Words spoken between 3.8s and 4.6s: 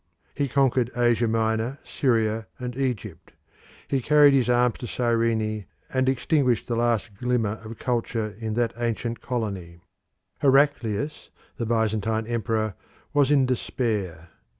He carried his